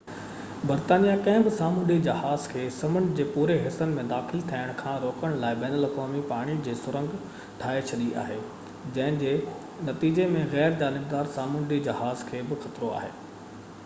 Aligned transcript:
برطانيه 0.69 1.17
ڪنهن 1.25 1.43
به 1.47 1.51
سامونڊي 1.57 1.97
جهاز 2.07 2.47
کي 2.53 2.63
سمنڊ 2.77 3.11
جي 3.19 3.25
پوري 3.35 3.57
حصن 3.65 3.93
۾ 3.97 4.05
داخل 4.13 4.41
ٿيڻ 4.47 4.71
کان 4.81 4.97
روڪڻ 5.05 5.37
لاءِ 5.45 5.59
بين 5.65 5.77
الاقوامي 5.81 6.23
پاڻي 6.33 6.57
جي 6.69 6.75
سرنگ 6.81 7.13
ٺاهي 7.61 7.85
ڇڏي 7.91 8.09
آهي 8.25 8.39
جنهن 8.97 9.21
جي 9.25 9.37
نتيجي 9.93 10.27
۾ 10.39 10.43
غير 10.57 10.79
جانبدار 10.83 11.33
سامونڊي 11.39 11.79
جهازن 11.93 12.29
کي 12.35 12.43
به 12.53 12.59
خطرو 12.67 12.91
آهي 13.01 13.15